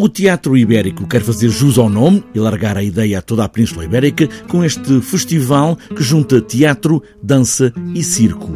O 0.00 0.08
Teatro 0.08 0.56
Ibérico 0.56 1.08
quer 1.08 1.22
fazer 1.22 1.48
jus 1.48 1.76
ao 1.76 1.90
nome 1.90 2.22
e 2.32 2.38
largar 2.38 2.76
a 2.76 2.84
ideia 2.84 3.18
a 3.18 3.20
toda 3.20 3.42
a 3.42 3.48
Península 3.48 3.84
Ibérica 3.84 4.28
com 4.46 4.62
este 4.62 5.00
festival 5.00 5.76
que 5.88 6.00
junta 6.04 6.40
teatro, 6.40 7.02
dança 7.20 7.72
e 7.96 8.04
circo. 8.04 8.48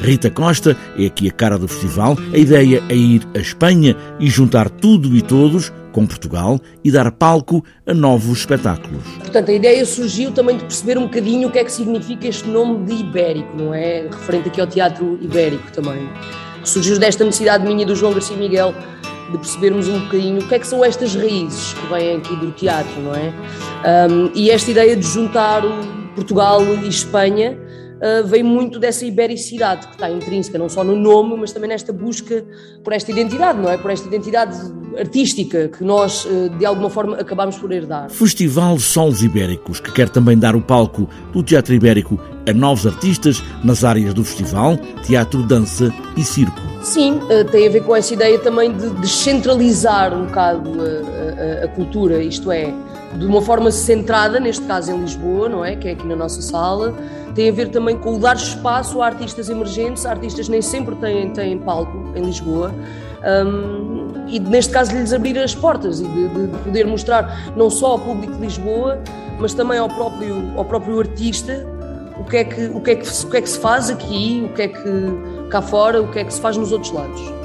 Rita 0.00 0.30
Costa 0.30 0.74
é 0.98 1.04
aqui 1.04 1.28
a 1.28 1.30
cara 1.30 1.58
do 1.58 1.68
festival. 1.68 2.16
A 2.32 2.38
ideia 2.38 2.82
é 2.88 2.96
ir 2.96 3.20
à 3.34 3.38
Espanha 3.38 3.94
e 4.18 4.30
juntar 4.30 4.70
tudo 4.70 5.14
e 5.14 5.20
todos 5.20 5.70
com 5.92 6.06
Portugal 6.06 6.58
e 6.82 6.90
dar 6.90 7.12
palco 7.12 7.62
a 7.86 7.92
novos 7.92 8.38
espetáculos. 8.38 9.02
Portanto, 9.18 9.50
a 9.50 9.54
ideia 9.54 9.84
surgiu 9.84 10.32
também 10.32 10.56
de 10.56 10.64
perceber 10.64 10.96
um 10.96 11.02
bocadinho 11.02 11.48
o 11.48 11.52
que 11.52 11.58
é 11.58 11.64
que 11.64 11.72
significa 11.72 12.26
este 12.26 12.48
nome 12.48 12.86
de 12.86 13.02
Ibérico, 13.02 13.54
não 13.54 13.74
é? 13.74 14.08
Referente 14.10 14.48
aqui 14.48 14.62
ao 14.62 14.66
teatro 14.66 15.18
ibérico 15.20 15.70
também. 15.72 16.08
Surgiu 16.64 16.98
desta 16.98 17.22
necessidade 17.22 17.66
minha 17.66 17.84
do 17.84 17.94
João 17.94 18.14
Garcia 18.14 18.36
Miguel 18.36 18.74
de 19.30 19.38
percebermos 19.38 19.88
um 19.88 20.00
bocadinho 20.00 20.40
o 20.40 20.48
que 20.48 20.54
é 20.54 20.58
que 20.58 20.66
são 20.66 20.84
estas 20.84 21.14
raízes 21.14 21.74
que 21.74 21.86
vêm 21.86 22.16
aqui 22.16 22.36
do 22.36 22.50
teatro, 22.52 23.00
não 23.02 23.14
é? 23.14 23.32
Um, 24.10 24.30
e 24.34 24.50
esta 24.50 24.70
ideia 24.70 24.96
de 24.96 25.06
juntar 25.06 25.62
Portugal 26.14 26.62
e 26.62 26.88
Espanha 26.88 27.58
uh, 27.96 28.26
vem 28.26 28.42
muito 28.42 28.78
dessa 28.78 29.04
ibericidade 29.04 29.86
que 29.86 29.94
está 29.94 30.10
intrínseca 30.10 30.58
não 30.58 30.68
só 30.68 30.82
no 30.82 30.96
nome, 30.96 31.36
mas 31.36 31.52
também 31.52 31.68
nesta 31.68 31.92
busca 31.92 32.44
por 32.82 32.92
esta 32.92 33.10
identidade, 33.10 33.60
não 33.60 33.70
é? 33.70 33.76
Por 33.76 33.90
esta 33.90 34.06
identidade 34.06 34.56
artística 34.98 35.68
que 35.68 35.84
nós, 35.84 36.24
uh, 36.24 36.48
de 36.50 36.64
alguma 36.64 36.88
forma, 36.88 37.16
acabamos 37.16 37.56
por 37.58 37.70
herdar. 37.72 38.08
Festival 38.10 38.78
Solos 38.78 39.22
Ibéricos, 39.22 39.80
que 39.80 39.92
quer 39.92 40.08
também 40.08 40.38
dar 40.38 40.56
o 40.56 40.60
palco 40.60 41.08
do 41.32 41.42
Teatro 41.42 41.74
Ibérico 41.74 42.18
a 42.48 42.52
novos 42.52 42.86
artistas 42.86 43.42
nas 43.64 43.84
áreas 43.84 44.14
do 44.14 44.24
festival, 44.24 44.78
teatro, 45.04 45.42
dança 45.42 45.92
e 46.16 46.22
circo. 46.22 46.75
Sim, 46.86 47.18
uh, 47.18 47.44
tem 47.50 47.66
a 47.66 47.70
ver 47.70 47.82
com 47.82 47.96
essa 47.96 48.14
ideia 48.14 48.38
também 48.38 48.72
de 48.72 48.90
descentralizar 49.00 50.14
um 50.14 50.26
bocado 50.26 50.70
a, 50.80 51.62
a, 51.62 51.64
a 51.64 51.68
cultura, 51.68 52.22
isto 52.22 52.52
é, 52.52 52.72
de 53.18 53.26
uma 53.26 53.42
forma 53.42 53.72
centrada, 53.72 54.38
neste 54.38 54.64
caso 54.66 54.92
em 54.92 55.00
Lisboa, 55.00 55.48
não 55.48 55.64
é? 55.64 55.74
Que 55.74 55.88
é 55.88 55.92
aqui 55.92 56.06
na 56.06 56.14
nossa 56.14 56.40
sala, 56.40 56.94
tem 57.34 57.48
a 57.48 57.52
ver 57.52 57.70
também 57.70 57.98
com 57.98 58.20
dar 58.20 58.36
espaço 58.36 59.02
a 59.02 59.06
artistas 59.06 59.50
emergentes, 59.50 60.06
artistas 60.06 60.48
nem 60.48 60.62
sempre 60.62 60.94
têm, 60.94 61.30
têm 61.30 61.58
palco 61.58 62.12
em 62.14 62.24
Lisboa. 62.24 62.72
Um, 63.44 64.28
e 64.28 64.38
neste 64.38 64.72
caso 64.72 64.92
lhes 64.92 65.12
abrir 65.12 65.36
as 65.40 65.56
portas 65.56 65.98
e 65.98 66.04
de, 66.04 66.28
de, 66.28 66.58
poder 66.58 66.86
mostrar 66.86 67.52
não 67.56 67.68
só 67.68 67.92
ao 67.92 67.98
público 67.98 68.34
de 68.34 68.42
Lisboa, 68.42 69.02
mas 69.40 69.52
também 69.54 69.78
ao 69.80 69.88
próprio, 69.88 70.52
ao 70.56 70.64
próprio 70.64 71.00
artista 71.00 71.66
o 72.16 72.24
que, 72.24 72.36
é 72.36 72.44
que, 72.44 72.66
o, 72.66 72.80
que 72.80 72.90
é 72.92 72.94
que, 72.94 73.08
o 73.08 73.30
que 73.30 73.36
é 73.36 73.40
que 73.42 73.48
se 73.48 73.58
faz 73.58 73.90
aqui, 73.90 74.48
o 74.50 74.54
que 74.54 74.62
é 74.62 74.68
que 74.68 75.35
cá 75.50 75.62
fora, 75.62 76.02
o 76.02 76.08
que 76.08 76.18
é 76.18 76.24
que 76.24 76.32
se 76.32 76.40
faz 76.40 76.56
nos 76.56 76.72
outros 76.72 76.92
lados. 76.92 77.36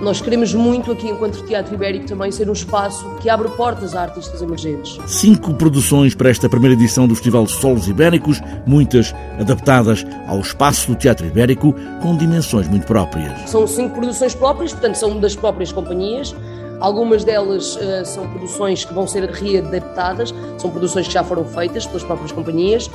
Nós 0.00 0.20
queremos 0.20 0.54
muito 0.54 0.92
aqui, 0.92 1.08
enquanto 1.08 1.44
Teatro 1.44 1.74
Ibérico, 1.74 2.06
também 2.06 2.30
ser 2.30 2.48
um 2.48 2.52
espaço 2.52 3.04
que 3.20 3.28
abre 3.28 3.48
portas 3.48 3.96
a 3.96 4.02
artistas 4.02 4.40
emergentes. 4.40 4.96
Cinco 5.06 5.52
produções 5.54 6.14
para 6.14 6.30
esta 6.30 6.48
primeira 6.48 6.74
edição 6.74 7.08
do 7.08 7.16
Festival 7.16 7.48
Solos 7.48 7.88
Ibéricos, 7.88 8.40
muitas 8.64 9.12
adaptadas 9.40 10.06
ao 10.28 10.38
espaço 10.38 10.86
do 10.92 10.94
Teatro 10.94 11.26
Ibérico, 11.26 11.74
com 12.00 12.16
dimensões 12.16 12.68
muito 12.68 12.86
próprias. 12.86 13.50
São 13.50 13.66
cinco 13.66 13.96
produções 13.96 14.36
próprias, 14.36 14.72
portanto, 14.72 14.94
são 14.94 15.18
das 15.18 15.34
próprias 15.34 15.72
companhias. 15.72 16.32
Algumas 16.78 17.24
delas 17.24 17.74
uh, 17.74 18.04
são 18.04 18.28
produções 18.28 18.84
que 18.84 18.94
vão 18.94 19.04
ser 19.04 19.28
readaptadas, 19.28 20.32
são 20.58 20.70
produções 20.70 21.08
que 21.08 21.14
já 21.14 21.24
foram 21.24 21.44
feitas 21.44 21.86
pelas 21.86 22.04
próprias 22.04 22.30
companhias, 22.30 22.88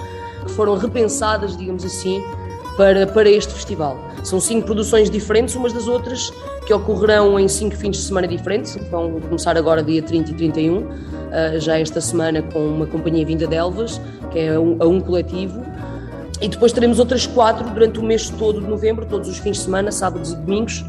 que 0.46 0.52
foram 0.52 0.78
repensadas, 0.78 1.58
digamos 1.58 1.84
assim, 1.84 2.24
para, 2.78 3.06
para 3.08 3.30
este 3.30 3.54
festival. 3.54 3.98
São 4.24 4.40
cinco 4.40 4.66
produções 4.66 5.10
diferentes 5.10 5.56
umas 5.56 5.74
das 5.74 5.88
outras, 5.88 6.32
que 6.66 6.74
ocorrerão 6.74 7.40
em 7.40 7.48
cinco 7.48 7.76
fins 7.76 7.98
de 7.98 8.04
semana 8.04 8.28
diferentes. 8.28 8.76
Vão 8.90 9.20
começar 9.20 9.58
agora 9.58 9.84
dia 9.84 10.02
30 10.02 10.32
e 10.32 10.34
31, 10.34 10.78
uh, 10.78 10.90
eh, 11.32 11.60
já 11.60 11.78
esta 11.78 12.00
semana 12.00 12.42
com 12.42 12.66
uma 12.66 12.86
companhia 12.86 13.26
vinda 13.26 13.46
de 13.46 13.56
Elvas, 13.56 14.00
que 14.32 14.40
é 14.40 14.56
a 14.56 14.60
um, 14.60 14.78
a 14.80 14.86
um 14.86 15.02
coletivo. 15.02 15.62
E 16.42 16.48
depois 16.48 16.72
teremos 16.72 17.00
outras 17.00 17.28
quatro 17.28 17.70
durante 17.70 18.00
o 18.00 18.04
mês 18.04 18.30
todo 18.30 18.62
de 18.62 18.68
novembro, 18.68 19.06
todos 19.06 19.30
os 19.30 19.38
fins 19.38 19.58
de 19.58 19.64
semana, 19.64 19.92
sábados 19.92 20.32
e 20.32 20.36
domingos, 20.36 20.84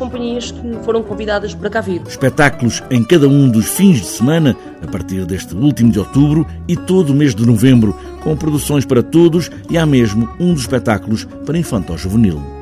companhias 0.00 0.50
que 0.50 0.78
foram 0.82 1.02
convidadas 1.02 1.54
para 1.54 1.68
cá 1.68 1.82
vir. 1.82 2.00
Espetáculos 2.08 2.82
em 2.90 3.04
cada 3.04 3.28
um 3.28 3.48
dos 3.48 3.66
fins 3.66 4.00
de 4.00 4.06
semana, 4.06 4.56
a 4.82 4.86
partir 4.86 5.26
deste 5.26 5.54
último 5.54 5.92
de 5.92 5.98
outubro 5.98 6.46
e 6.66 6.74
todo 6.74 7.10
o 7.10 7.14
mês 7.14 7.34
de 7.34 7.44
novembro, 7.44 7.94
com 8.22 8.34
produções 8.34 8.86
para 8.86 9.02
todos 9.02 9.50
e 9.68 9.76
há 9.76 9.84
mesmo 9.84 10.28
um 10.40 10.54
dos 10.54 10.62
espetáculos 10.62 11.26
para 11.44 11.58
infanto-juvenil. 11.58 12.59